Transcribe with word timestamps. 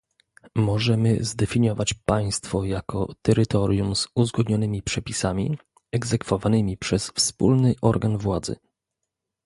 Możemy 0.55 1.23
zdefiniować 1.23 1.93
państwo 1.93 2.63
jako 2.63 3.13
terytorium 3.21 3.95
z 3.95 4.07
uzgodnionymi 4.15 4.81
przepisami, 4.81 5.57
egzekwowanymi 5.91 6.77
przez 6.77 7.07
wspólny 7.07 7.75
organ 7.81 8.17
władzy 8.17 8.55